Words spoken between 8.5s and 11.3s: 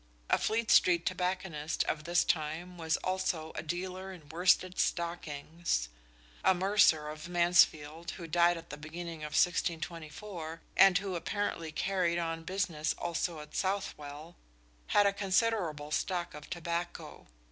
at the beginning of 1624, and who